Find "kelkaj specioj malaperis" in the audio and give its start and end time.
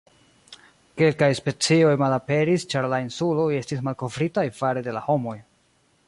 1.01-2.65